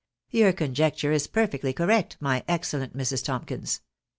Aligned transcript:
Your 0.31 0.51
conjecture 0.51 1.11
is 1.11 1.27
perfectly 1.27 1.73
correct, 1.73 2.17
my 2.19 2.43
excellent 2.47 2.97
Mrs. 2.97 3.23
Tomkins. 3.23 3.81